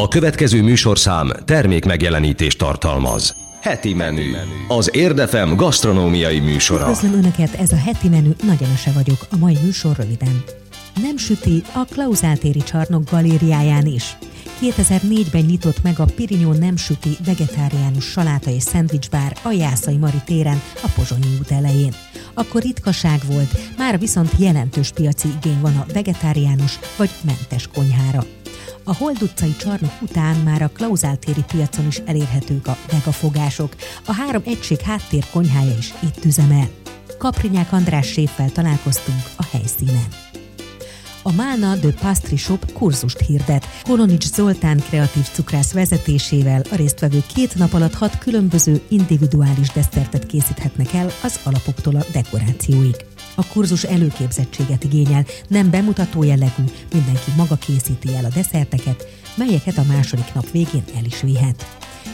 [0.00, 3.36] A következő műsorszám termék megjelenítést tartalmaz.
[3.60, 4.32] Heti menü.
[4.68, 6.82] Az Érdefem gasztronómiai műsora.
[6.82, 10.44] Üdvözlöm Önöket, ez a heti menü, Nagy Emese vagyok, a mai műsor röviden.
[11.02, 14.16] Nem süti a Klauzáltéri csarnok galériáján is.
[14.62, 20.62] 2004-ben nyitott meg a Pirinyó Nem Süti vegetáriánus saláta és szendvicsbár a Jászai Mari téren,
[20.82, 21.94] a Pozsonyi út elején.
[22.34, 28.24] Akkor ritkaság volt, már viszont jelentős piaci igény van a vegetáriánus vagy mentes konyhára.
[28.86, 33.74] A Hold utcai csarnok után már a Klauzáltéri piacon is elérhetők a vegafogások.
[34.06, 35.24] A három egység háttér
[35.78, 36.68] is itt üzemel.
[37.18, 40.06] Kaprinyák András séffel találkoztunk a helyszínen.
[41.22, 43.66] A Málna de Pastry Shop kurzust hirdet.
[43.82, 50.92] Kolonics Zoltán kreatív cukrász vezetésével a résztvevők két nap alatt hat különböző individuális desszertet készíthetnek
[50.92, 52.96] el az alapoktól a dekorációig.
[53.34, 59.84] A kurzus előképzettséget igényel, nem bemutató jellegű, mindenki maga készíti el a desszerteket, melyeket a
[59.88, 61.66] második nap végén el is vihet.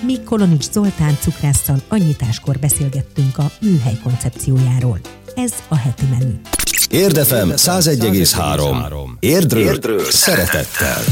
[0.05, 5.01] Mi Kolonics Zoltán cukrásszal annyitáskor beszélgettünk a műhely koncepciójáról.
[5.35, 6.41] Ez a heti menü.
[6.91, 9.09] Érdefem 101,3.
[9.21, 11.03] Érdről, Érdről szeretettel.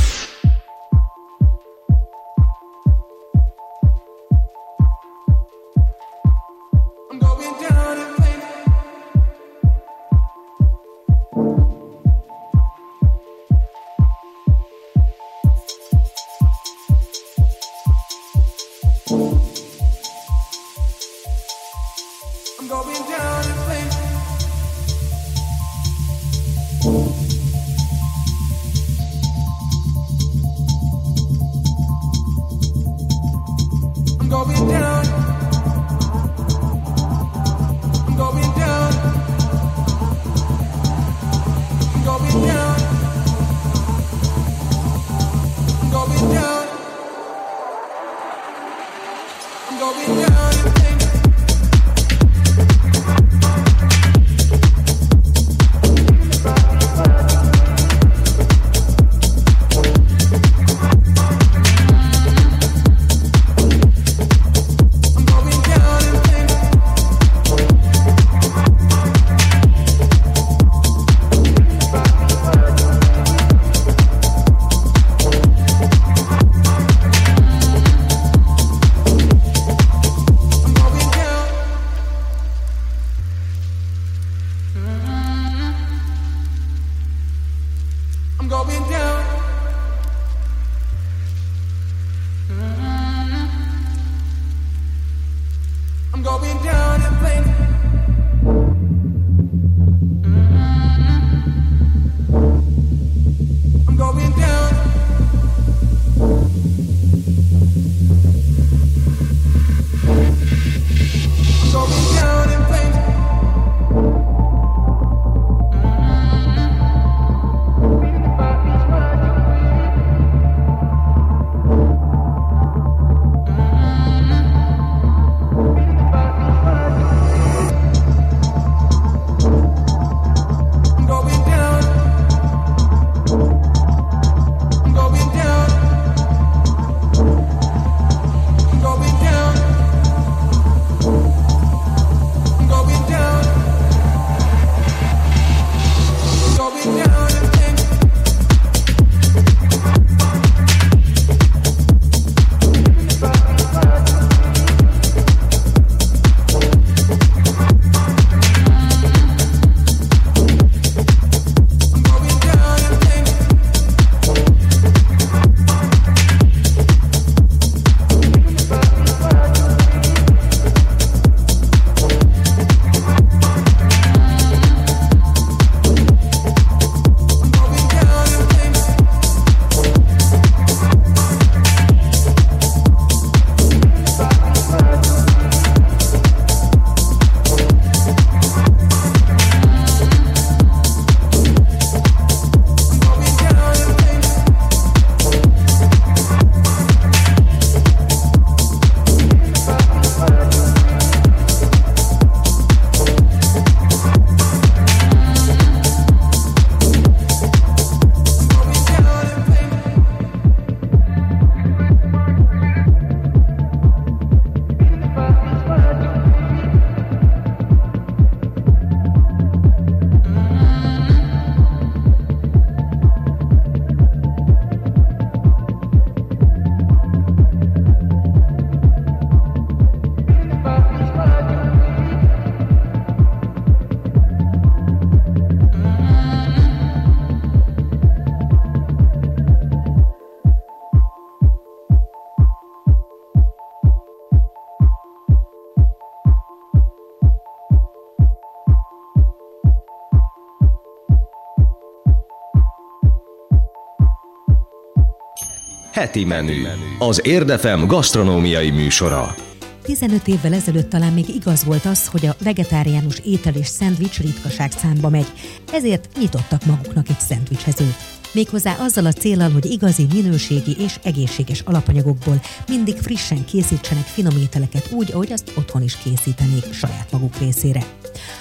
[255.98, 256.66] Heti menü.
[256.98, 259.34] Az Érdefem gasztronómiai műsora.
[259.82, 264.70] 15 évvel ezelőtt talán még igaz volt az, hogy a vegetáriánus étel és szendvics ritkaság
[264.72, 265.26] számba megy,
[265.72, 268.17] ezért nyitottak maguknak egy szendvicsezőt.
[268.32, 274.90] Méghozzá azzal a célral, hogy igazi, minőségi és egészséges alapanyagokból mindig frissen készítsenek finom ételeket
[274.92, 277.86] úgy, ahogy azt otthon is készítenék saját maguk részére.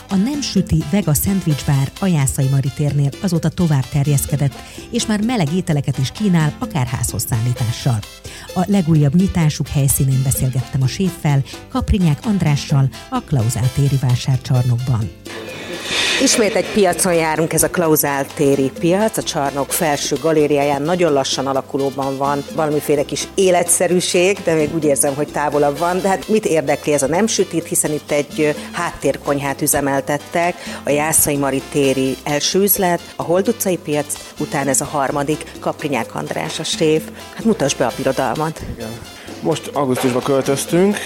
[0.09, 4.53] A nem süti vega szendvics bár a Jászai Mari térnél azóta tovább terjeszkedett,
[4.89, 7.99] és már meleg ételeket is kínál, akár házhoz szállítással.
[8.53, 15.09] A legújabb nyitásuk helyszínén beszélgettem a séffel, Kaprinyák Andrással a Klauzál téri vásárcsarnokban.
[16.21, 21.47] Ismét egy piacon járunk, ez a Klauzál téri piac, a csarnok felső galériáján nagyon lassan
[21.47, 26.01] alakulóban van valamiféle kis életszerűség, de még úgy érzem, hogy távolabb van.
[26.01, 31.37] De hát mit érdekli ez a nem sütít, hiszen itt egy háttérkonyhát üzemeltettek, a Jászai
[31.37, 36.63] Mari téri első üzlet, a Hold utcai piac, utána ez a harmadik, Kaprinyák András a
[36.63, 37.03] séf.
[37.33, 38.61] Hát mutasd be a birodalmat.
[38.75, 38.89] Igen.
[39.41, 40.97] Most augusztusban költöztünk,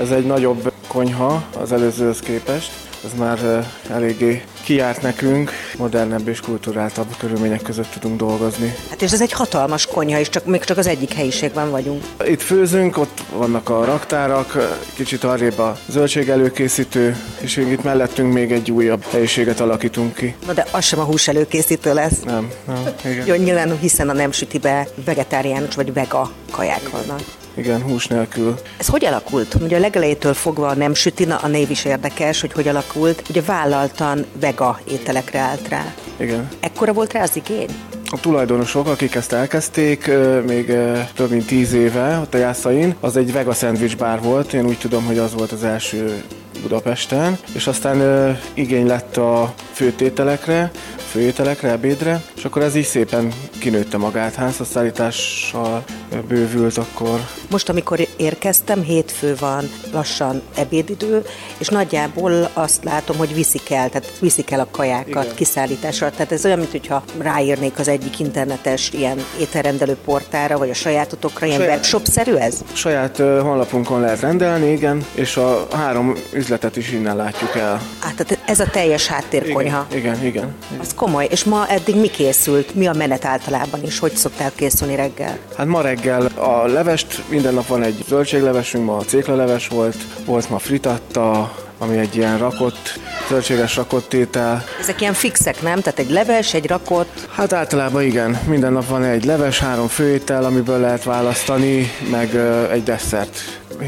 [0.00, 2.70] ez egy nagyobb konyha az előzőhöz képest
[3.04, 8.74] ez már eléggé kiárt nekünk, modernebb és kulturáltabb körülmények között tudunk dolgozni.
[8.90, 12.04] Hát és ez egy hatalmas konyha, és csak, még csak az egyik helyiségben vagyunk.
[12.26, 18.52] Itt főzünk, ott vannak a raktárak, kicsit arrébb a zöldség előkészítő, és itt mellettünk még
[18.52, 20.34] egy újabb helyiséget alakítunk ki.
[20.46, 22.22] Na de az sem a hús előkészítő lesz.
[22.24, 23.26] Nem, nem, igen.
[23.26, 27.20] Jó, nyilván hiszen a nem sütibe vegetáriánus vagy vega kaják vannak.
[27.58, 28.54] Igen, hús nélkül.
[28.78, 29.54] Ez hogy alakult?
[29.60, 33.22] Ugye a legelejétől fogva a nem sütina, a név is érdekes, hogy hogy alakult.
[33.30, 35.94] Ugye vállaltan vega ételekre állt rá.
[36.16, 36.48] Igen.
[36.60, 37.68] Ekkora volt rá az igény?
[38.10, 40.10] A tulajdonosok, akik ezt elkezdték
[40.46, 40.66] még
[41.14, 44.52] több mint tíz éve ott a Jászain, az egy vega szendvics bár volt.
[44.52, 46.22] Én úgy tudom, hogy az volt az első
[46.62, 50.70] Budapesten, és aztán igény lett a főtételekre,
[51.10, 55.84] főételekre, ebédre, és akkor ez így szépen kinőtte magát házhozszállítással,
[56.28, 57.20] bővült akkor.
[57.50, 61.24] Most, amikor érkeztem, hétfő van, lassan ebédidő,
[61.58, 65.34] és nagyjából azt látom, hogy viszik el, tehát viszik el a kajákat Igen.
[65.34, 66.10] kiszállításra.
[66.10, 71.58] Tehát ez olyan, mintha ráírnék az egyik internetes ilyen ételrendelő portára, vagy a sajátotokra, ilyen
[71.58, 72.54] saját, webshop-szerű ez?
[72.72, 77.72] Saját honlapunkon lehet rendelni, igen, és a három üzletet is innen látjuk el.
[78.00, 79.86] Á, tehát ez a teljes háttérkonyha.
[79.90, 80.54] Igen, igen, igen.
[80.80, 81.26] Az komoly.
[81.30, 82.74] És ma eddig mi készült?
[82.74, 83.98] Mi a menet általában is?
[83.98, 85.38] Hogy szoktál készülni reggel?
[85.56, 90.50] Hát ma reggel a levest, minden nap van egy zöldséglevesünk, ma a céklaleves volt, volt
[90.50, 92.98] ma fritatta, ami egy ilyen rakott,
[93.28, 94.64] zöldséges rakott étel.
[94.80, 95.80] Ezek ilyen fixek, nem?
[95.80, 97.28] Tehát egy leves, egy rakott?
[97.30, 98.38] Hát általában igen.
[98.46, 102.34] Minden nap van egy leves, három főétel, amiből lehet választani, meg
[102.72, 103.38] egy desszert.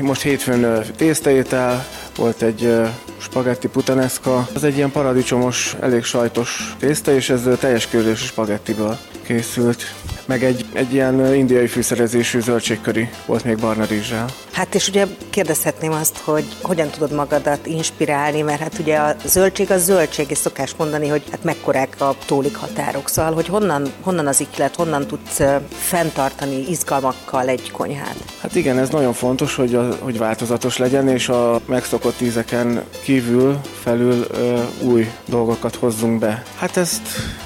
[0.00, 1.86] Most hétfőn tésztaétel,
[2.16, 2.72] volt egy
[3.18, 4.48] spagetti putanesca.
[4.54, 9.82] Ez egy ilyen paradicsomos, elég sajtos tészta, és ez teljes körzés spagettiből készült
[10.30, 14.26] meg egy, egy ilyen indiai fűszerezésű zöldségköri volt még barna rizssel.
[14.52, 19.70] Hát és ugye kérdezhetném azt, hogy hogyan tudod magadat inspirálni, mert hát ugye a zöldség
[19.70, 24.26] az zöldség, és szokás mondani, hogy hát mekkorák a tólik határok, szóval hogy honnan, honnan
[24.26, 28.16] az iklet, honnan tudsz fenntartani izgalmakkal egy konyhát?
[28.40, 33.60] Hát igen, ez nagyon fontos, hogy, a, hogy változatos legyen, és a megszokott ízeken kívül,
[33.82, 36.42] felül ö, új dolgokat hozzunk be.
[36.56, 37.02] Hát ezt,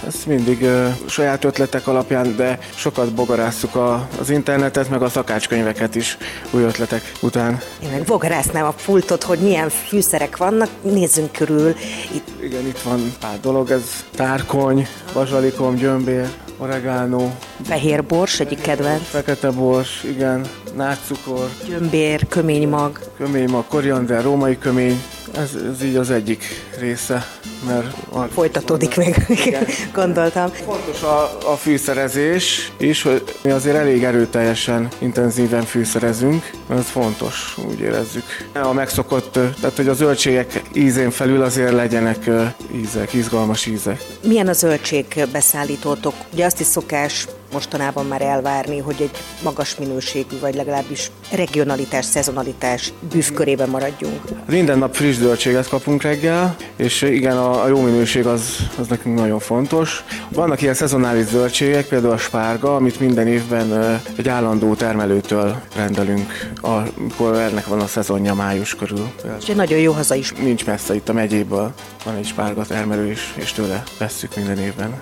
[0.06, 5.94] ezt mindig ö, saját ötletek alapján, de sokat bogarásszuk a, az internetet, meg a szakácskönyveket
[5.94, 6.18] is
[6.50, 7.60] új ötletek után.
[7.82, 11.74] Én meg bogarásznám a pultot, hogy milyen fűszerek vannak, nézzünk körül.
[12.14, 12.42] Itt...
[12.42, 16.28] Igen, itt van pár dolog, ez tárkony, bazsalikom, gyömbér,
[16.58, 17.30] oregano.
[17.62, 19.02] Fehér bors, egyik kedvenc.
[19.02, 21.48] Fekete bors, igen, nátszukor.
[21.68, 22.98] Gyömbér, köménymag.
[23.16, 25.02] Köménymag, koriander, római kömény.
[25.36, 26.44] Ez, ez így az egyik
[26.78, 27.26] része,
[27.66, 28.32] mert...
[28.32, 29.66] Folytatódik van, még, igen.
[29.92, 30.48] gondoltam.
[30.48, 37.80] Fontos a, a fűszerezés is, hogy mi azért elég erőteljesen, intenzíven fűszerezünk, ez fontos, úgy
[37.80, 38.24] érezzük.
[38.52, 42.30] A megszokott, tehát hogy a zöldségek ízén felül azért legyenek
[42.74, 44.02] ízek, izgalmas ízek.
[44.22, 46.14] Milyen a zöldség beszállítótok?
[46.32, 49.10] Ugye azt is szokás mostanában már elvárni, hogy egy
[49.42, 54.20] magas minőségű, vagy legalábbis regionalitás, szezonalitás bűvkörében maradjunk.
[54.48, 59.18] Minden nap friss zöldséget kapunk reggel, és igen, a, a jó minőség az, az nekünk
[59.18, 60.04] nagyon fontos.
[60.28, 67.34] Vannak ilyen szezonális zöldségek, például a spárga, amit minden évben egy állandó termelőtől rendelünk, amikor
[67.34, 69.12] ennek van a szezonja május körül.
[69.40, 70.32] És egy nagyon jó haza is.
[70.32, 71.72] Nincs messze itt a megyéből,
[72.04, 74.98] van egy spárga termelő is, és tőle vesszük minden évben.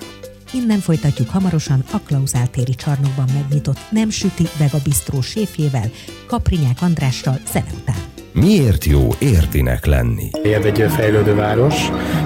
[0.52, 5.90] Innen folytatjuk hamarosan a Klauzál téri csarnokban megnyitott Nem süti Vega Bistró séfjével,
[6.26, 8.11] Kaprinyák Andrással zene után.
[8.32, 10.30] Miért jó értinek lenni?
[10.42, 11.74] Érd egy fejlődő város,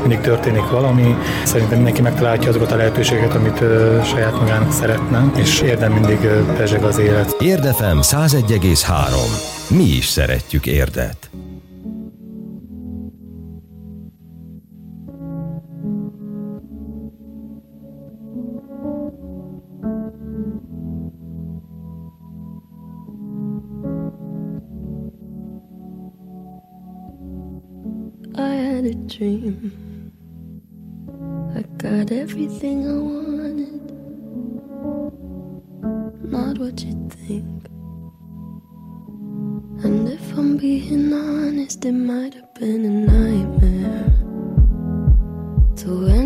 [0.01, 5.61] mindig történik valami, szerintem mindenki megtalálja azokat a lehetőségeket, amit ö, saját magának szeretne, és
[5.61, 6.19] érdem mindig
[6.57, 7.37] pezseg az élet.
[7.41, 9.77] Érdefem 101,3.
[9.77, 11.31] Mi is szeretjük érdet.
[29.09, 30.13] Dream.
[31.55, 33.81] I got everything I wanted,
[36.25, 37.67] not what you think.
[39.85, 44.13] And if I'm being honest, it might have been a nightmare
[45.77, 46.26] to anyone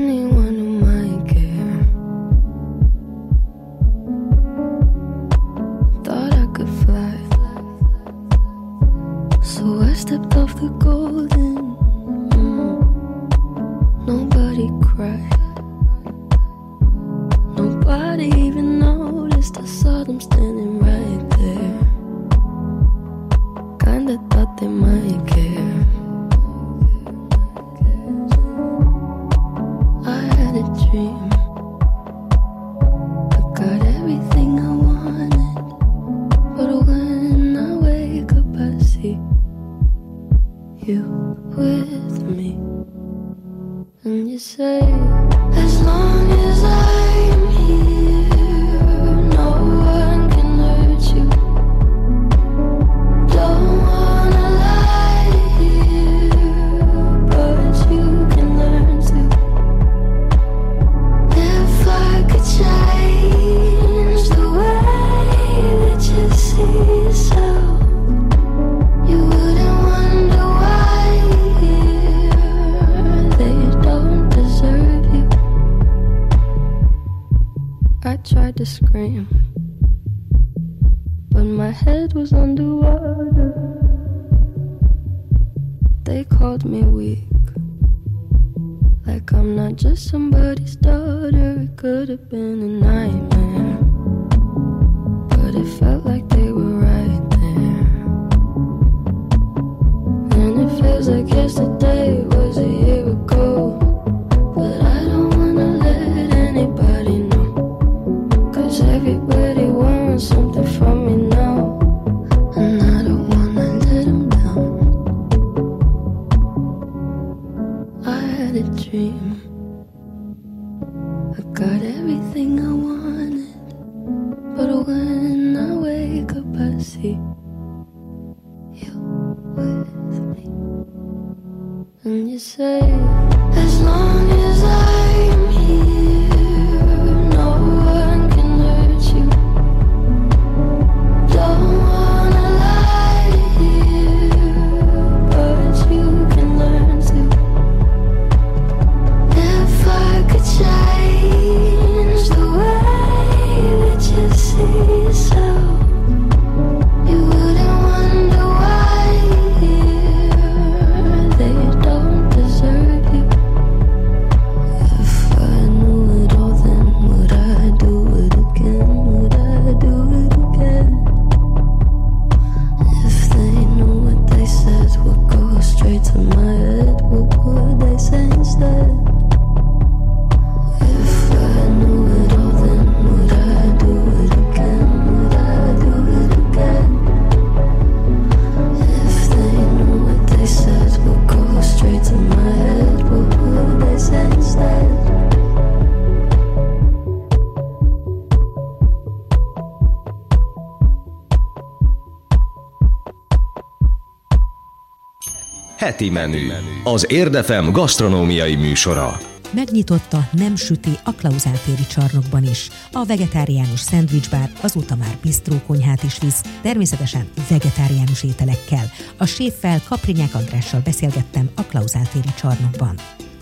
[206.01, 206.49] Heti menü.
[206.85, 209.19] Az Érdefem gasztronómiai műsora.
[209.51, 212.69] Megnyitotta Nem Süti a Klauzáltéri csarnokban is.
[212.93, 218.91] A vegetáriánus szendvicsbár azóta már bisztrókonyhát is visz, természetesen vegetáriánus ételekkel.
[219.17, 222.95] A séffel Kaprinyák Andrással beszélgettem a Klauzáltéri csarnokban.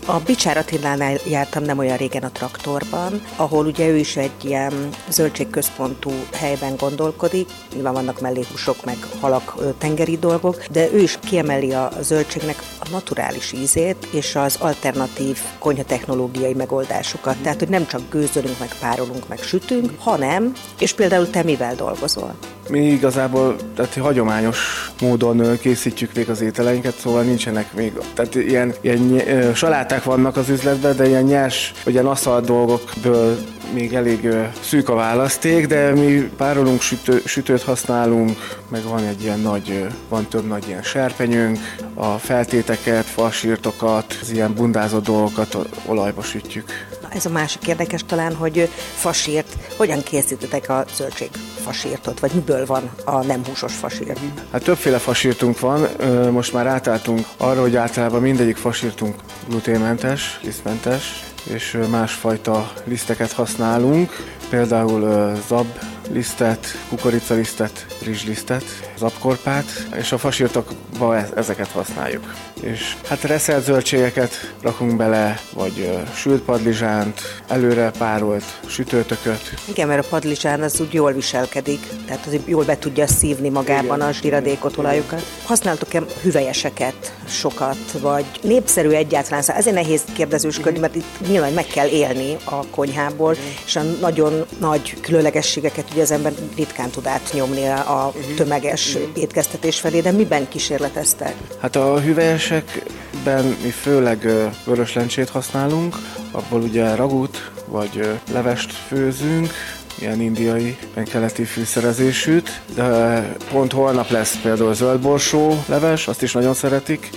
[0.09, 4.73] A Bicsár Attilánál jártam nem olyan régen a traktorban, ahol ugye ő is egy ilyen
[5.09, 11.73] zöldségközpontú helyben gondolkodik, nyilván vannak mellé húsok, meg halak, tengeri dolgok, de ő is kiemeli
[11.73, 17.37] a zöldségnek a naturális ízét és az alternatív konyhatechnológiai megoldásokat.
[17.41, 22.35] Tehát, hogy nem csak gőzölünk, meg párolunk, meg sütünk, hanem, és például te mivel dolgozol?
[22.69, 29.53] Mi igazából tehát hagyományos módon készítjük még az ételeinket, szóval nincsenek még, tehát ilyen, ilyen
[29.53, 33.37] saláták vannak az üzletben, de ilyen nyers, ilyen aszalt dolgokból
[33.73, 34.27] még elég
[34.61, 40.27] szűk a választék, de mi párolunk, sütő, sütőt használunk, meg van egy ilyen nagy, van
[40.27, 41.59] több nagy ilyen serpenyőnk,
[41.93, 46.88] a feltéteket, fasírtokat, az ilyen bundázott dolgokat olajba sütjük.
[47.09, 51.29] Ez a másik érdekes talán, hogy fasírt, hogyan készítetek a zöldség
[51.63, 54.19] fasírtot, vagy miből van a nem húsos fasírt?
[54.51, 55.87] Hát többféle fasírtunk van,
[56.31, 59.15] most már átálltunk arra, hogy általában mindegyik fasírtunk
[59.47, 64.11] gluténmentes, lisztmentes, és másfajta liszteket használunk,
[64.49, 65.67] például zab
[66.11, 68.63] lisztet, kukoricalisztet, rizslisztet,
[68.97, 72.33] zapkorpát, és a fasírtokba e- ezeket használjuk.
[72.61, 79.53] És hát reszelt zöldségeket rakunk bele, vagy sült padlizsánt, előre párolt sütőtököt.
[79.65, 83.97] Igen, mert a padlizsán az úgy jól viselkedik, tehát az jól be tudja szívni magában
[83.97, 84.07] Igen.
[84.07, 85.25] a zsíradékot, olajukat.
[85.45, 89.41] Használtok-e hüvelyeseket sokat, vagy népszerű egyáltalán?
[89.41, 93.35] Szóval ezért nehéz kérdezősködni, mert itt nyilván meg kell élni a konyhából,
[93.65, 100.01] és a nagyon nagy különlegességeket ugye az ember ritkán tud átnyomni a tömeges étkeztetés felé,
[100.01, 101.35] de miben kísérleteztek?
[101.61, 104.27] Hát a hüvelyesekben mi főleg
[104.65, 105.95] vörös lencsét használunk,
[106.31, 109.53] abból ugye ragút vagy levest főzünk,
[109.95, 116.53] ilyen indiai, ilyen keleti fűszerezésűt, de pont holnap lesz például zöldborsó leves, azt is nagyon
[116.53, 117.09] szeretik,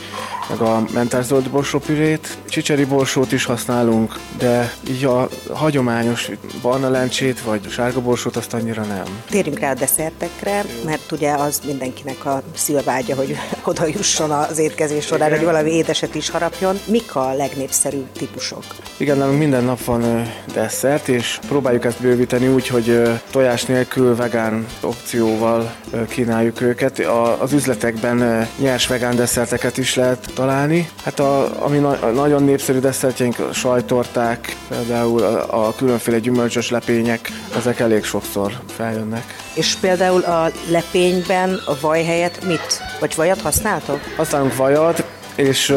[0.49, 2.39] meg a mentás zöld borsópürét.
[2.49, 6.31] Csicseri borsót is használunk, de így a hagyományos
[6.63, 9.05] barna lencsét vagy sárga borsót azt annyira nem.
[9.31, 15.05] Térjünk rá a desszertekre, mert ugye az mindenkinek a szilvágya, hogy oda jusson az étkezés
[15.05, 16.79] során, hogy valami édeset is harapjon.
[16.87, 18.65] Mik a legnépszerűbb típusok?
[18.97, 24.67] Igen, nálunk minden nap van desszert, és próbáljuk ezt bővíteni úgy, hogy tojás nélkül vegán
[24.81, 25.75] opcióval
[26.09, 26.99] kínáljuk őket.
[27.39, 30.89] Az üzletekben nyers vegán desszerteket is lehet találni.
[31.05, 36.71] Hát a, ami na, a nagyon népszerű desszertjeink, a sajtorták, például a, a különféle gyümölcsös
[36.71, 39.25] lepények, ezek elég sokszor feljönnek.
[39.55, 42.83] És például a lepényben a vaj helyett mit?
[43.01, 44.01] Vagy vajat használtok?
[44.17, 45.05] Használunk vajat,
[45.35, 45.75] és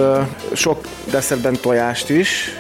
[0.53, 2.60] sok desszertben tojást is,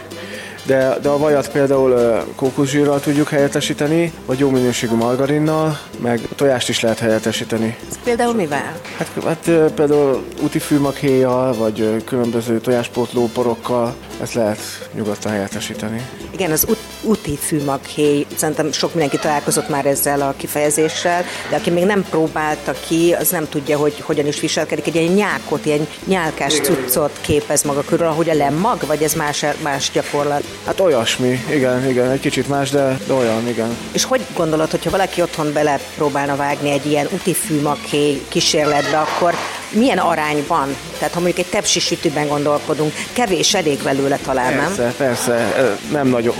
[0.65, 6.79] de, de a vajat például kókuszsírral tudjuk helyettesíteni, vagy jó minőségű margarinnal, meg tojást is
[6.79, 7.77] lehet helyettesíteni.
[7.89, 8.79] Ez például mivel?
[8.97, 14.59] Hát, hát például úti fűmaghéjjal, vagy különböző tojáspótló porokkal, ezt lehet
[14.93, 16.05] nyugodtan helyettesíteni.
[16.31, 21.69] Igen, az ut- úti fűmaghéj, szerintem sok mindenki találkozott már ezzel a kifejezéssel, de aki
[21.69, 24.87] még nem próbálta ki, az nem tudja, hogy hogyan is viselkedik.
[24.87, 29.45] Egy ilyen nyákot, ilyen nyálkás cuccot képez maga körül, ahogy a lemmag, vagy ez más,
[29.61, 30.43] más gyakorlat?
[30.65, 33.77] Hát olyasmi, igen, igen, egy kicsit más, de, de olyan, igen.
[33.91, 39.33] És hogy gondolod, hogyha valaki otthon bele próbálna vágni egy ilyen úti fűmaghéj kísérletbe, akkor
[39.69, 40.75] milyen arányban?
[40.97, 44.93] Tehát ha mondjuk egy tepsi sütőben gondolkodunk, kevés elég belőle talán, persze, nem?
[44.97, 45.53] Persze,
[45.91, 46.31] nem nagy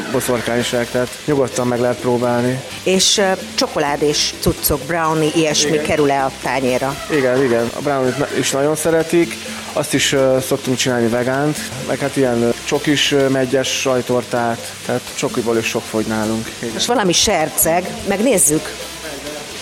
[0.56, 2.60] boszorkányság, tehát nyugodtan meg lehet próbálni.
[2.84, 5.86] És uh, csokoládés cuccok, brownie, ilyesmi igen.
[5.86, 6.96] kerül-e a tányéra?
[7.12, 9.34] Igen, igen, a brownie is nagyon szeretik,
[9.74, 15.02] azt is uh, szoktunk csinálni vegánt, meg hát ilyen uh, csokis uh, megyes sajtortát, tehát
[15.16, 16.52] csokiból is sok fogy nálunk.
[16.60, 16.74] Igen.
[16.74, 18.70] Most valami serceg, megnézzük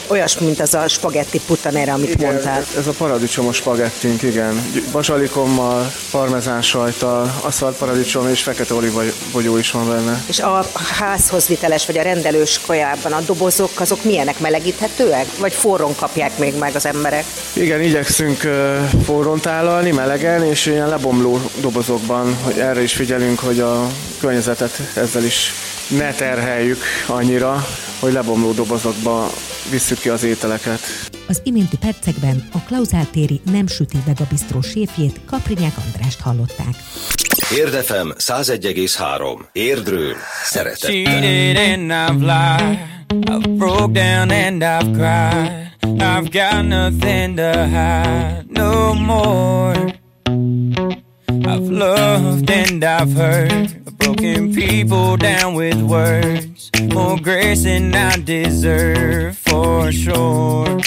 [0.07, 2.65] olyas, mint az a spagetti putanera, amit igen, mondtál.
[2.77, 4.71] Ez a paradicsomos spagettink, igen.
[4.91, 10.23] Bazsalikommal, parmezán sajttal, aszalt paradicsom és fekete olivabogyó is van benne.
[10.27, 10.65] És a
[10.99, 15.25] házhoz viteles vagy a rendelős kajában a dobozok, azok milyenek melegíthetőek?
[15.37, 17.25] Vagy forrón kapják még meg az emberek?
[17.53, 18.47] Igen, igyekszünk
[19.05, 23.87] forrón tálalni, melegen, és ilyen lebomló dobozokban, hogy erre is figyelünk, hogy a
[24.19, 25.51] környezetet ezzel is
[25.87, 27.65] ne terheljük annyira,
[27.99, 29.31] hogy lebomló dobozokba
[29.71, 30.79] visszük ki az ételeket.
[31.27, 36.75] Az iménti percekben a Klauzáltéri nem süti vegabisztró séfjét Kaprinyák Andrást hallották.
[37.55, 39.39] Érdefem 101,3.
[39.51, 40.91] Érdről szeretettel.
[43.25, 45.71] I've broke down and I've cried.
[46.01, 49.93] I've got nothing to hide no more.
[51.45, 53.82] I've loved and I've hurt.
[54.23, 56.71] Broken people down with words.
[56.93, 60.79] More grace than I deserve for sure.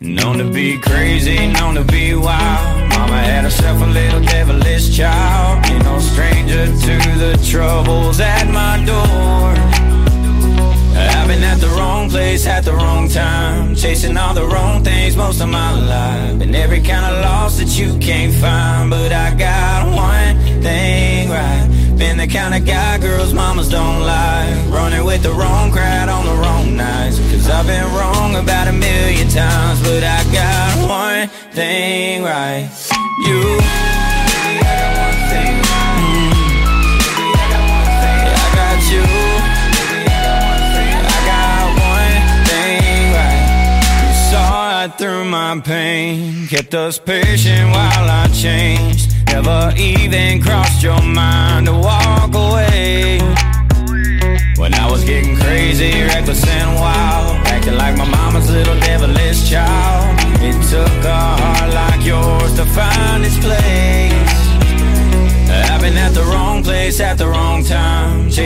[0.00, 2.90] Known to be crazy, known to be wild.
[2.90, 5.66] Mama had herself a little devilish child.
[5.66, 9.71] Ain't no stranger to the troubles at my door
[11.32, 13.74] been at the wrong place at the wrong time.
[13.74, 16.38] Chasing all the wrong things most of my life.
[16.38, 18.90] Been every kind of loss that you can't find.
[18.90, 21.66] But I got one thing right.
[21.96, 24.54] Been the kind of guy girls mamas don't like.
[24.68, 27.18] Running with the wrong crowd on the wrong nights.
[27.30, 29.80] Cause I've been wrong about a million times.
[29.82, 32.68] But I got one thing right.
[33.26, 34.21] You
[45.54, 49.12] my pain, kept us patient while I changed.
[49.26, 53.18] Never even crossed your mind to walk away.
[54.56, 60.11] When I was getting crazy, reckless and wild, acting like my mama's little devilish child.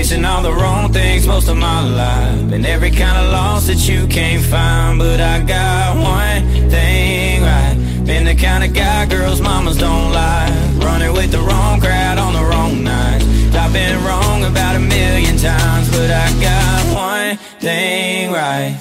[0.07, 2.51] Chasing all the wrong things most of my life.
[2.51, 7.75] Been every kind of loss that you can't find, but I got one thing right.
[8.05, 10.53] Been the kind of guy girls mamas don't like,
[10.85, 13.23] running with the wrong crowd on the wrong night.
[13.53, 18.77] I've been wrong about a million times, but I got one thing right.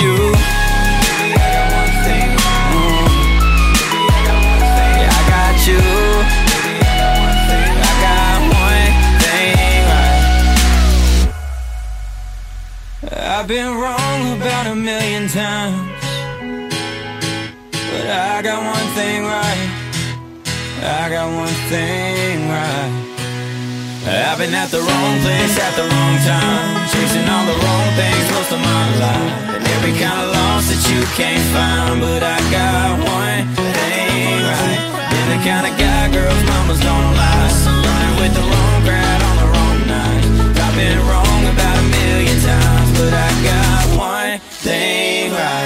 [0.00, 0.71] You.
[13.34, 15.88] I've been wrong about a million times,
[17.72, 19.68] but I got one thing right.
[20.84, 22.92] I got one thing right.
[24.04, 28.26] I've been at the wrong place at the wrong time, chasing all the wrong things
[28.36, 32.04] most of my life, and every kind of loss that you can't find.
[32.04, 34.80] But I got one thing right.
[35.08, 39.34] Been the kind of guy girls mamas don't like, running with the wrong crowd on
[39.40, 40.24] the wrong night.
[40.60, 45.61] I've been wrong about a million times, but I got one thing right.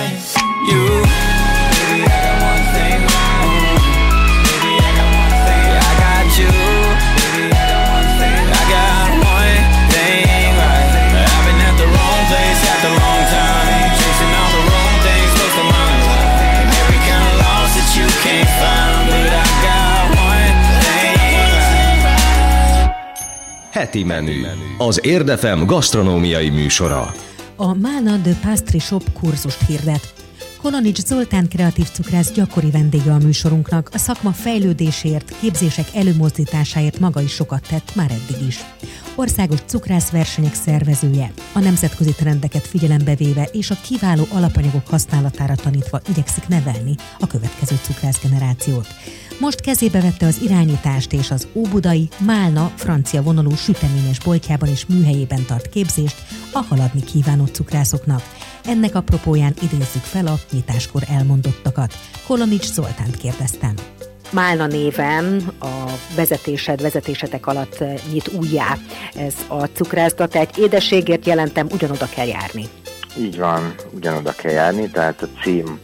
[23.76, 24.46] Heti menü.
[24.78, 27.14] Az Érdefem gasztronómiai műsora.
[27.56, 30.14] A Málna de Pastry Shop kurzust hirdet.
[30.66, 37.32] Kolonics Zoltán kreatív cukrász gyakori vendége a műsorunknak, a szakma fejlődéséért, képzések előmozdításáért maga is
[37.32, 38.60] sokat tett már eddig is.
[39.14, 46.48] Országos cukrászversenyek szervezője, a nemzetközi trendeket figyelembe véve és a kiváló alapanyagok használatára tanítva igyekszik
[46.48, 48.86] nevelni a következő cukrászgenerációt.
[49.40, 55.44] Most kezébe vette az irányítást és az Óbudai Málna francia vonalú süteményes boltjában és műhelyében
[55.46, 58.35] tart képzést a haladni kívánó cukrászoknak.
[58.68, 61.94] Ennek apropóján idézzük fel a nyitáskor elmondottakat.
[62.26, 63.74] Kolonics Zoltánt kérdeztem.
[64.30, 65.84] Málna néven a
[66.16, 68.76] vezetésed, vezetésetek alatt nyit újjá
[69.14, 72.68] ez a cukrászda, tehát édességért jelentem, ugyanoda kell járni.
[73.18, 75.78] Így van, ugyanoda kell járni, tehát a cím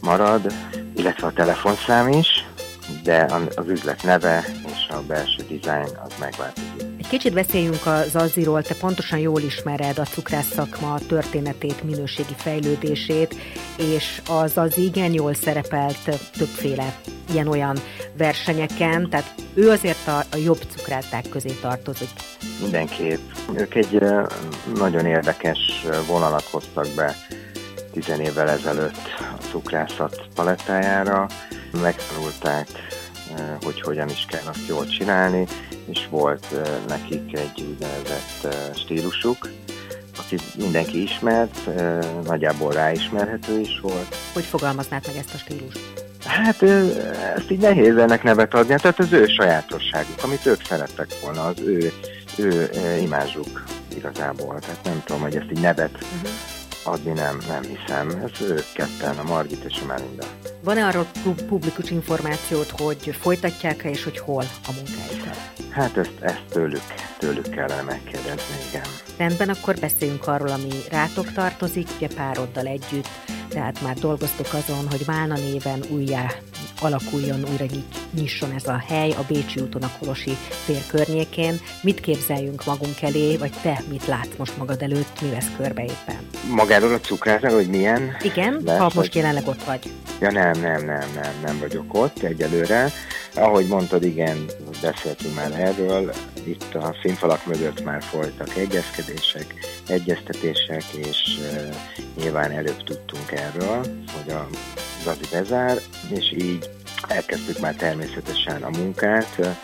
[0.00, 0.52] marad,
[0.96, 2.46] illetve a telefonszám is,
[3.02, 6.81] de az üzlet neve és a belső dizájn az megváltozik.
[7.12, 13.34] Kicsit beszéljünk a Zazziról, te pontosan jól ismered a cukrász szakma történetét, minőségi fejlődését,
[13.76, 15.98] és a Zazzi igen jól szerepelt
[16.36, 16.94] többféle
[17.32, 17.76] ilyen-olyan
[18.16, 22.08] versenyeken, tehát ő azért a, a jobb cukrászták közé tartozik.
[22.60, 23.20] Mindenképp.
[23.56, 23.98] Ők egy
[24.74, 27.16] nagyon érdekes vonalat hoztak be
[27.90, 31.26] tizen évvel ezelőtt a cukrászat palettájára.
[31.82, 32.68] Megtanulták,
[33.64, 35.46] hogy hogyan is kell azt jól csinálni,
[35.90, 39.48] és volt ö, nekik egy úgynevezett ö, stílusuk,
[40.18, 41.68] akit mindenki ismert,
[42.24, 44.16] nagyjából ráismerhető is volt.
[44.32, 45.80] Hogy fogalmaznád meg ezt a stílust?
[46.24, 46.62] Hát
[47.36, 51.60] ezt így nehéz ennek nevet adni, tehát az ő sajátosságuk, amit ők szerettek volna, az
[51.60, 51.92] ő,
[52.38, 53.64] ő imázsuk
[53.96, 54.58] igazából.
[54.58, 56.30] Tehát nem tudom, hogy ezt így nevet Uh-huh.
[56.82, 58.08] adni nem, nem hiszem.
[58.08, 60.24] Ez ők ketten, a Margit és a Melinda.
[60.64, 65.36] Van-e arról pu- publikus információt, hogy folytatják-e és hogy hol a munkájukat?
[65.70, 66.82] Hát ezt, ezt tőlük,
[67.18, 68.86] tőlük kellene megkérdezni, igen.
[69.16, 73.08] Rendben, akkor beszéljünk arról, ami rátok tartozik, ugye pároddal együtt,
[73.48, 76.32] tehát már dolgoztok azon, hogy Málna néven újjá
[76.84, 77.64] alakuljon, újra
[78.14, 81.60] nyisson ez a hely a Bécsi úton, a Kolosi tér környékén.
[81.82, 86.18] Mit képzeljünk magunk elé, vagy te mit látsz most magad előtt, mi vesz körbe éppen?
[86.50, 88.16] Magáról a cukrászról, hogy milyen?
[88.22, 89.80] Igen, Lesz, ha most vagy- jelenleg ott vagy.
[90.20, 92.90] Ja nem, nem, nem, nem, nem vagyok ott egyelőre.
[93.34, 94.44] Ahogy mondtad, igen,
[94.82, 96.12] beszéltünk már erről,
[96.44, 99.54] itt a színfalak mögött már folytak egyezkedések,
[99.88, 101.74] egyeztetések, és uh,
[102.22, 103.76] nyilván előbb tudtunk erről,
[104.12, 104.48] hogy a
[105.02, 105.78] Zazi bezár,
[106.10, 106.70] és így
[107.08, 109.56] elkezdtük már természetesen a munkát,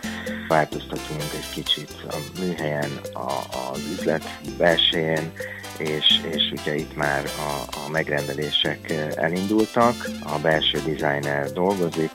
[0.49, 3.33] változtatunk egy kicsit a műhelyen, a,
[3.73, 4.25] az üzlet
[4.59, 5.33] belsején,
[5.79, 12.11] és, és ugye itt már a, a megrendelések elindultak, a belső designer dolgozik,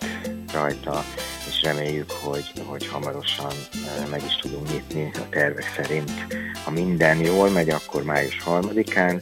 [0.53, 1.03] rajta,
[1.47, 3.53] és reméljük, hogy, hogy hamarosan
[4.09, 6.11] meg is tudunk nyitni a tervek szerint.
[6.63, 9.21] Ha minden jól megy, akkor május harmadikán.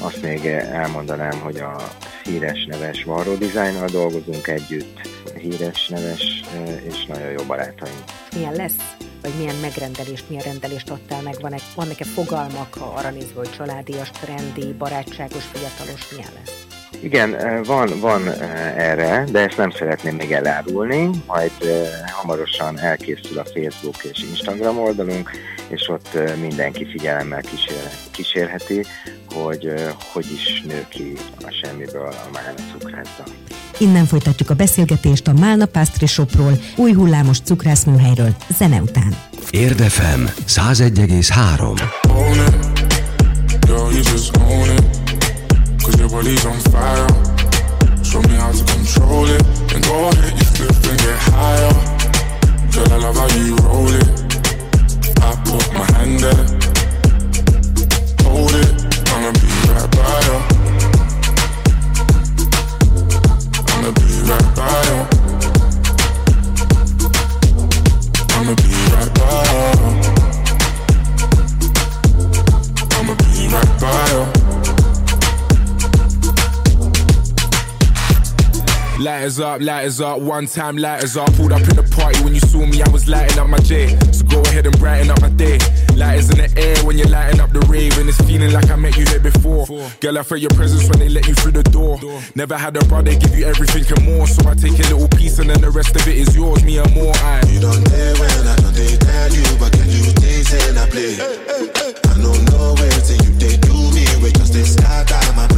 [0.00, 1.76] Azt még elmondanám, hogy a
[2.24, 5.00] híres neves Varro Designnal dolgozunk együtt,
[5.38, 6.42] híres neves
[6.88, 8.04] és nagyon jó barátaink.
[8.34, 8.76] Milyen lesz?
[9.22, 11.34] Vagy milyen megrendelést, milyen rendelést adtál meg?
[11.40, 16.66] Van-e, vannak-e fogalmak arra nézve, hogy családias, trendi, barátságos, fiatalos, milyen lesz?
[17.00, 18.28] Igen, van, van
[18.76, 21.52] erre, de ezt nem szeretném még elárulni, majd
[22.12, 25.30] hamarosan elkészül a Facebook és Instagram oldalunk,
[25.68, 28.84] és ott mindenki figyelemmel kísér, kísérheti,
[29.34, 29.72] hogy
[30.12, 33.24] hogy is nő ki a semmiből a Málna cukrászda.
[33.78, 39.16] Innen folytatjuk a beszélgetést a Málna Pastry Shopról, új hullámos cukrásznőhelyről, zene után.
[39.50, 41.82] Érdefem 101,3
[45.84, 47.06] Cause your body's on fire.
[48.02, 49.42] Show me how to control it.
[49.68, 51.72] Then go ahead, you flip and get higher.
[52.72, 54.08] Girl, I love how you roll it.
[55.20, 56.73] I put my hand there.
[79.00, 81.32] Lighters up, lighters up, one time lighters up.
[81.34, 83.88] Pulled up in the party when you saw me, I was lighting up my J.
[84.12, 85.58] So go ahead and brighten up my day.
[85.96, 88.76] Lighters in the air when you're lighting up the rave, and it's feeling like I
[88.76, 89.66] met you here before.
[90.00, 91.98] Girl, I felt your presence when they let you through the door.
[92.34, 95.38] Never had a brother give you everything and more, so I take a little piece
[95.38, 97.14] and then the rest of it is yours, me and more.
[97.16, 97.42] I.
[97.46, 100.88] You don't dare when I don't they tell you, but can you taste and I
[100.90, 101.14] play?
[101.14, 105.53] I don't know where till you they do me, we just they out my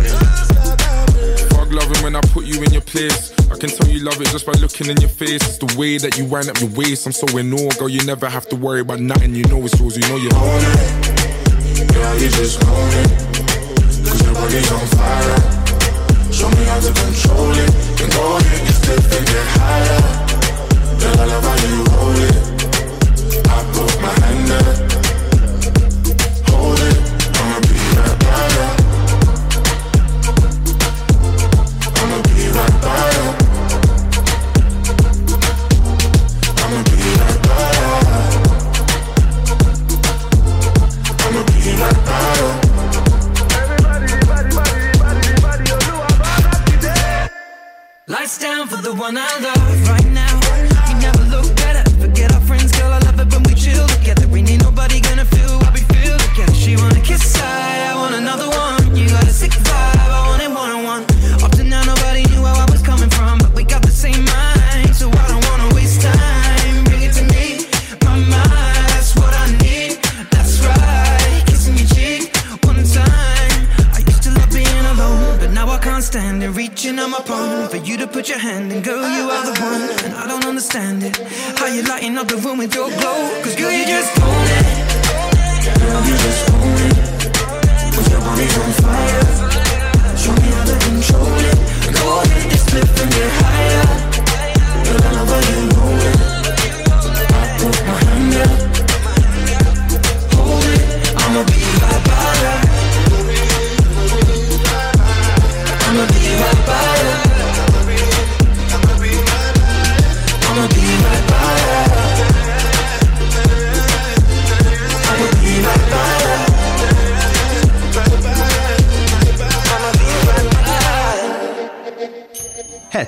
[1.86, 3.32] loving when I put you in your place.
[3.50, 5.42] I can tell you love it just by looking in your face.
[5.42, 7.06] It's the way that you wind up your waist.
[7.06, 7.88] I'm so in awe, girl.
[7.88, 9.34] You never have to worry about nothing.
[9.34, 9.96] You know it's yours.
[9.96, 12.20] You know you own it.
[12.20, 13.10] You just own it.
[14.02, 15.38] Cause your body's on fire.
[16.32, 17.70] Show me how to control it.
[17.98, 18.62] Then go ahead,
[19.14, 20.00] and get higher.
[20.98, 22.36] Girl, I love how you hold it.
[23.46, 25.05] I put my hand there.
[48.86, 50.05] The one I love right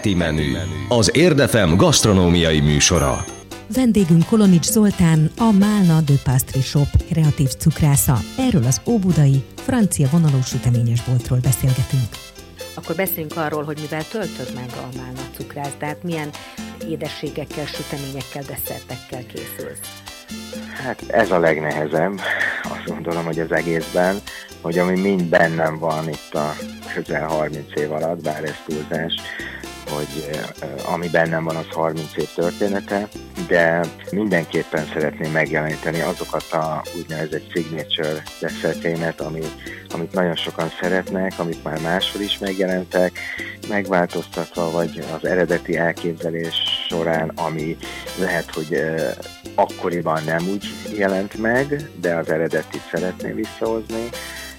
[0.08, 0.56] Heti menü.
[0.88, 3.24] Az Érdefem gasztronómiai műsora.
[3.74, 8.18] Vendégünk Kolonics Zoltán, a Málna de Pastry Shop kreatív cukrásza.
[8.38, 12.08] Erről az óbudai, francia vonalú süteményes boltról beszélgetünk.
[12.74, 16.30] Akkor beszéljünk arról, hogy mivel töltöd meg a málna cukrászdát, milyen
[16.88, 20.02] édességekkel, süteményekkel, desszertekkel készülsz.
[20.84, 22.20] Hát ez a legnehezebb,
[22.62, 24.16] azt gondolom, hogy az egészben,
[24.60, 26.54] hogy ami mind bennem van itt a
[26.94, 29.14] közel 30 év alatt, bár ez túlzás,
[29.88, 33.08] hogy eh, ami bennem van, az 30 év története,
[33.46, 39.40] de mindenképpen szeretném megjeleníteni azokat a úgynevezett signature desszertjeimet, ami,
[39.88, 43.18] amit nagyon sokan szeretnek, amit már máshol is megjelentek,
[43.68, 46.54] megváltoztatva, vagy az eredeti elképzelés
[46.88, 47.76] során, ami
[48.18, 49.12] lehet, hogy eh,
[49.54, 54.08] akkoriban nem úgy jelent meg, de az eredetit szeretném visszahozni,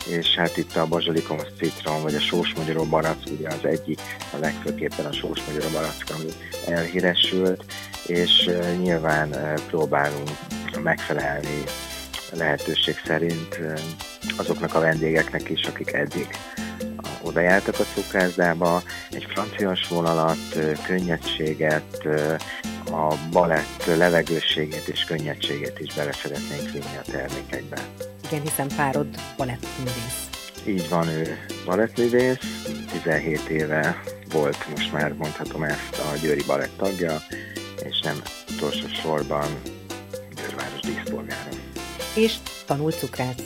[0.09, 3.99] és hát itt a bazsalikom citrom, vagy a sósmagyarom barack, ugye az egyik,
[4.33, 6.29] a legfőképpen a sósmagyarom barack, ami
[6.75, 7.63] elhíresült,
[8.05, 8.49] és
[8.81, 9.35] nyilván
[9.67, 10.29] próbálunk
[10.83, 11.63] megfelelni
[12.31, 13.59] lehetőség szerint
[14.37, 16.27] azoknak a vendégeknek is, akik eddig
[17.21, 20.37] oda jártak a cukrászdába, egy francias vonalat,
[20.85, 22.07] könnyedséget,
[22.91, 27.77] a balett levegősségét és könnyedségét is bele szeretnénk vinni a termékekbe.
[28.31, 30.29] Igen, hiszen párod balettművész.
[30.67, 32.37] Így van, ő balettművész,
[32.91, 37.21] 17 éve volt, most már mondhatom ezt, a Győri Balett tagja,
[37.83, 38.21] és nem
[38.55, 39.47] utolsó sorban
[40.35, 41.49] Győrváros díszpolgára.
[42.15, 43.43] És tanult cukrász.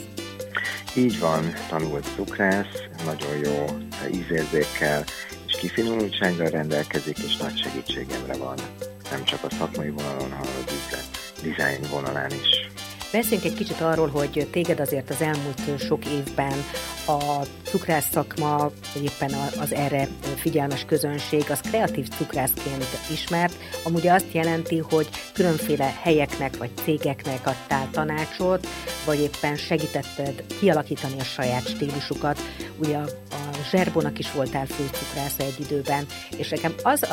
[0.96, 3.66] Így van, tanult cukrász, nagyon jó
[4.12, 5.04] ízérzékkel
[5.46, 8.58] és kifinomultsággal rendelkezik, és nagy segítségemre van,
[9.10, 11.08] nem csak a szakmai vonalon, hanem üzlet
[11.42, 12.63] design vonalán is.
[13.14, 16.52] Beszéljünk egy kicsit arról, hogy téged azért az elmúlt sok évben
[17.06, 24.32] a cukrász szakma, vagy éppen az erre figyelmes közönség, az kreatív cukrászként ismert, amúgy azt
[24.32, 28.66] jelenti, hogy különféle helyeknek vagy cégeknek adtál tanácsot,
[29.04, 32.38] vagy éppen segítetted kialakítani a saját stílusukat.
[32.76, 37.06] Ugye a, a Zserbónak is voltál főcukrásza egy időben, és nekem az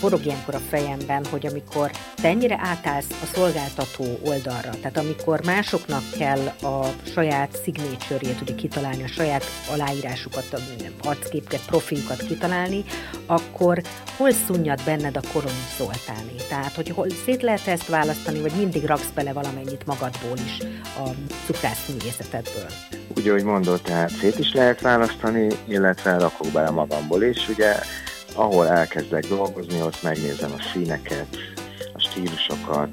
[0.00, 6.02] forog ilyenkor a fejemben, hogy amikor te ennyire átállsz a szolgáltató oldalra, tehát amikor másoknak
[6.18, 9.27] kell a saját signature-jét ugye kitalálni, a saját
[9.70, 10.62] aláírásukat,
[11.02, 12.84] arcképket, profiljukat kitalálni,
[13.26, 13.82] akkor
[14.16, 16.36] hol szunnyad benned a Kolonics Zoltáné?
[16.48, 20.58] Tehát, hogy hol szét lehet ezt választani, vagy mindig raksz bele valamennyit magadból is
[20.96, 21.08] a
[21.46, 22.68] cukrász művészetedből?
[23.16, 27.74] Úgy, ahogy mondod, tehát szét is lehet választani, illetve rakok bele magamból is, ugye
[28.34, 31.26] ahol elkezdek dolgozni, ott megnézem a színeket,
[32.18, 32.88] stílusokat,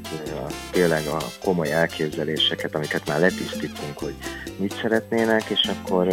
[0.72, 4.14] tényleg a komoly elképzeléseket, amiket már letisztítunk, hogy
[4.58, 6.08] mit szeretnének, és akkor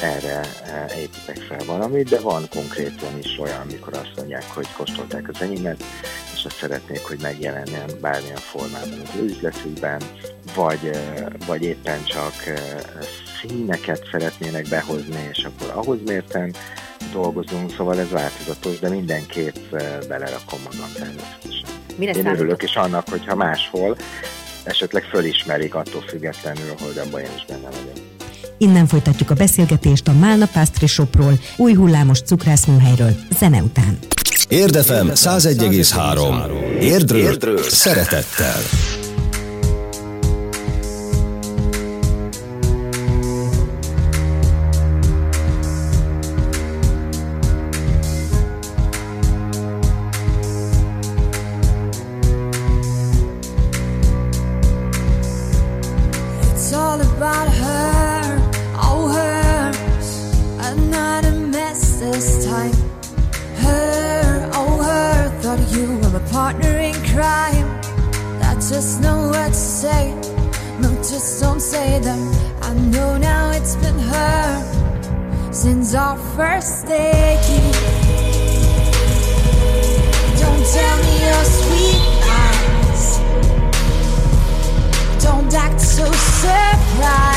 [0.00, 0.40] erre
[0.98, 5.84] építek fel valamit, de van konkrétan is olyan, amikor azt mondják, hogy kóstolták az enyémet,
[6.34, 10.02] és azt szeretnék, hogy megjelenjen bármilyen formában az üzletükben,
[10.54, 10.90] vagy,
[11.46, 12.34] vagy éppen csak
[13.40, 16.54] színeket szeretnének behozni, és akkor ahhoz mérten
[17.12, 19.70] dolgozunk, szóval ez változatos, de mindenképp
[20.08, 21.81] belerakom magam természetesen.
[21.96, 23.96] Mire Én örülök is annak, hogyha máshol
[24.64, 28.10] esetleg fölismerik attól függetlenül, hogy abban én is benne vagyok.
[28.58, 33.98] Innen folytatjuk a beszélgetést a Málna Pastry Shopról, új hullámos cukrászműhelyről, zene után.
[34.48, 36.80] Érdefem 101,3.
[36.80, 38.60] Érdről, Érdről szeretettel.
[75.62, 77.38] since our first day.
[80.40, 82.02] Don't tell me your sweet
[82.42, 83.20] eyes.
[85.22, 87.31] Don't act so surprised.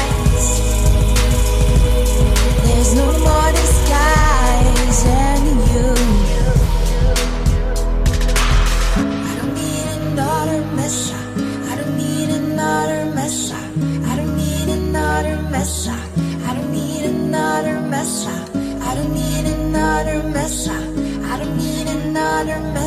[22.55, 22.84] remember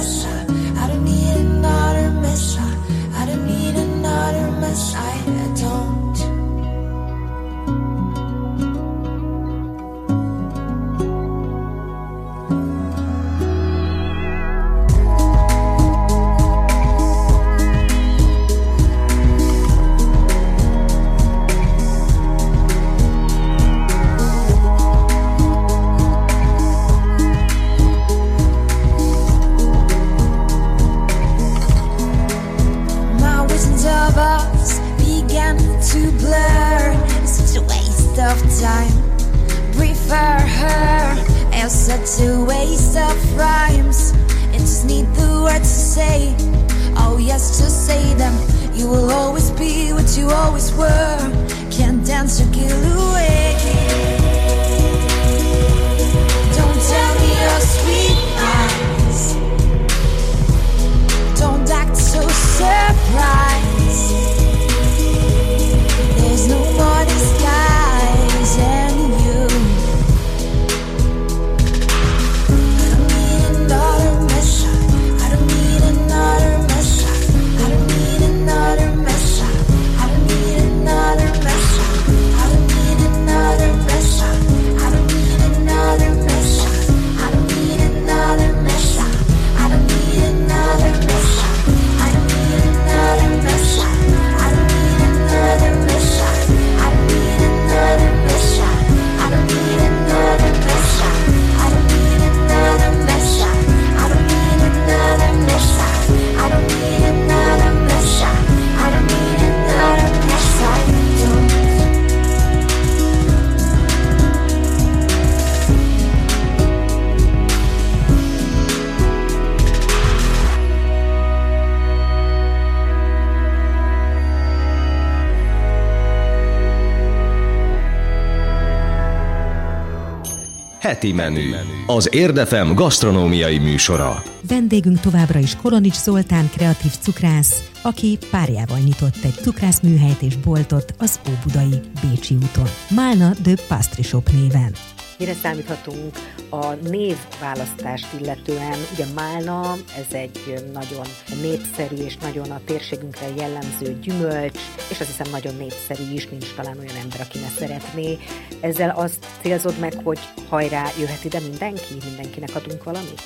[130.89, 131.55] Heti menü.
[131.87, 134.23] Az Érdefem gasztronómiai műsora.
[134.49, 141.21] Vendégünk továbbra is Kolonics Zoltán kreatív cukrász, aki párjával nyitott egy cukrászműhelyt és boltot az
[141.31, 142.69] Óbudai Bécsi úton.
[142.91, 144.73] Málna de Pastry Shop néven.
[145.19, 146.17] Mire számíthatunk
[146.51, 148.79] a névválasztást illetően?
[148.93, 151.07] Ugye Málna, ez egy nagyon
[151.43, 154.59] népszerű és nagyon a térségünkre jellemző gyümölcs,
[154.91, 158.19] és azt hiszem nagyon népszerű is, nincs talán olyan ember, aki ne szeretné.
[158.61, 160.19] Ezzel azt célzod meg, hogy
[160.49, 161.95] hajrá, jöhet ide mindenki?
[162.05, 163.23] Mindenkinek adunk valamit?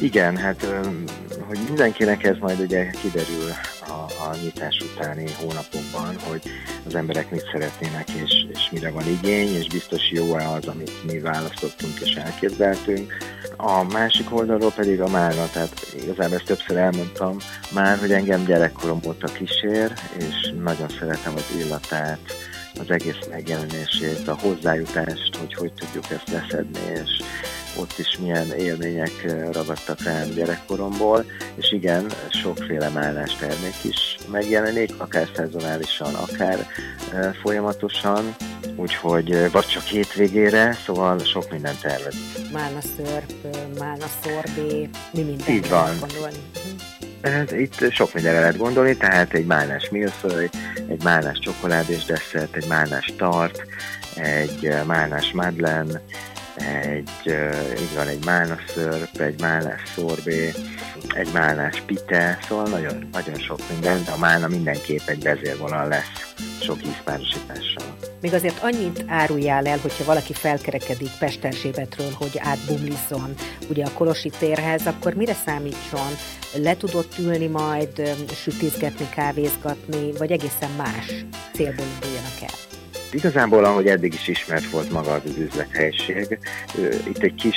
[0.00, 0.66] Igen, hát
[1.46, 3.50] hogy mindenkinek ez majd ugye kiderül
[3.80, 6.42] a, a nyitás utáni hónapokban, hogy
[6.86, 11.18] az emberek mit szeretnének és, és mire van igény, és biztos jó-e az, amit mi
[11.18, 12.63] választottunk és elképzeltünk.
[13.56, 17.36] A másik oldalról pedig a málna, tehát igazából ezt többször elmondtam
[17.74, 22.18] már, hogy engem gyerekkorom óta kísér, és nagyon szeretem az illatát,
[22.80, 27.22] az egész megjelenését, a hozzájutást, hogy hogy tudjuk ezt leszedni, és
[27.76, 29.12] ott is milyen élmények
[29.52, 36.66] ragadtak rám gyerekkoromból, és igen, sokféle mállás termék is megjelenik, akár szezonálisan, akár
[37.42, 38.36] folyamatosan,
[38.76, 42.14] úgyhogy vagy csak hétvégére, szóval sok mindent tervez.
[42.52, 43.32] Málna szörp,
[43.78, 45.90] málna szorbé, mi minden Így van.
[46.00, 46.38] gondolni.
[47.22, 50.48] Hát itt sok mindenre lehet gondolni, tehát egy málnás milföly,
[50.88, 53.62] egy málnás csokoládés desszert, egy málnás tart,
[54.14, 56.00] egy málnás madlen,
[56.56, 57.10] egy,
[57.80, 60.52] így van, egy málna szörp, egy málnás szorbé,
[61.14, 66.34] egy málnás pite, szóval nagyon, nagyon sok minden, de a málna mindenképp egy vezérvonal lesz
[66.60, 67.96] sok ízpárosítással.
[68.20, 73.34] Még azért annyit áruljál el, hogyha valaki felkerekedik Pesterzsébetről, hogy átbumlizzon
[73.68, 76.08] ugye a Kolosi térhez, akkor mire számítson?
[76.56, 81.24] Le tudott ülni majd, sütizgetni, kávézgatni, vagy egészen más
[81.54, 82.73] célból induljanak el?
[83.14, 86.38] Igazából, ahogy eddig is ismert volt maga az, az üzlethelyiség,
[87.08, 87.56] itt egy kis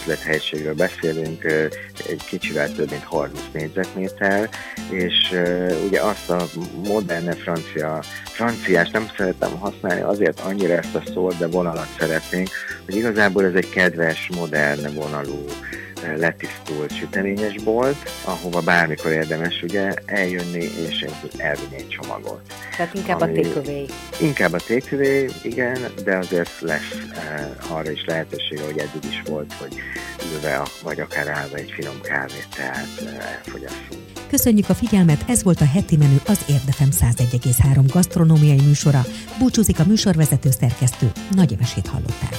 [0.00, 1.44] üzlethelyiségről beszélünk,
[2.08, 4.48] egy kicsivel több mint 30 négyzetméter,
[4.90, 5.34] és
[5.86, 6.44] ugye azt a
[6.86, 12.48] moderne francia, franciás nem szeretem használni, azért annyira ezt a szót, de vonalat szeretnénk,
[12.84, 15.44] hogy igazából ez egy kedves, modern vonalú
[16.16, 22.40] letisztult süteményes bolt, ahova bármikor érdemes ugye eljönni és elvinni egy csomagot.
[22.76, 23.86] Tehát inkább ami, a takeaway.
[24.20, 26.94] Inkább a takeaway, igen, de azért lesz
[27.68, 29.74] uh, arra is lehetősége, hogy eddig is volt, hogy
[30.34, 34.00] ülve vagy akár állva egy finom kávét, tehát uh, elfogyasszunk.
[34.28, 39.04] Köszönjük a figyelmet, ez volt a heti menü az Érdefem 101,3 gasztronómiai műsora.
[39.38, 42.34] Búcsúzik a műsorvezető szerkesztő, Nagy Evesét hallották.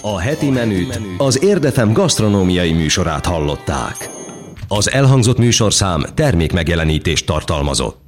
[0.00, 4.10] A heti menüt az Érdefem gasztronómiai műsorát hallották.
[4.68, 8.06] Az elhangzott műsorszám termék megjelenítést tartalmazott.